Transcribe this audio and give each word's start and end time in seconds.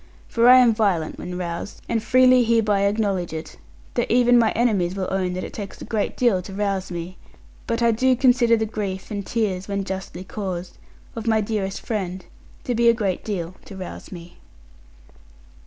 For 0.27 0.49
I 0.49 0.57
am 0.57 0.73
violent 0.73 1.19
when 1.19 1.37
roused; 1.37 1.81
and 1.87 2.01
freely 2.01 2.43
hereby 2.43 2.87
acknowledge 2.87 3.33
it; 3.33 3.57
though 3.93 4.07
even 4.09 4.39
my 4.39 4.49
enemies 4.53 4.95
will 4.95 5.07
own 5.11 5.33
that 5.33 5.43
it 5.43 5.53
takes 5.53 5.79
a 5.79 5.85
great 5.85 6.17
deal 6.17 6.41
to 6.41 6.53
rouse 6.55 6.89
me. 6.89 7.17
But 7.67 7.83
I 7.83 7.91
do 7.91 8.15
consider 8.15 8.57
the 8.57 8.65
grief 8.65 9.11
and 9.11 9.23
tears 9.23 9.67
(when 9.67 9.83
justly 9.83 10.23
caused) 10.23 10.79
of 11.15 11.27
my 11.27 11.39
dearest 11.39 11.81
friends, 11.81 12.25
to 12.63 12.73
be 12.73 12.89
a 12.89 12.95
great 12.95 13.23
deal 13.23 13.53
to 13.65 13.77
rouse 13.77 14.11
me. 14.11 14.37